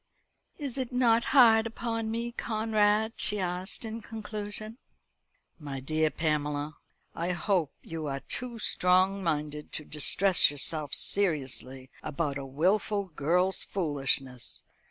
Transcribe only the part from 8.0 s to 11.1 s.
are too strong minded to distress yourself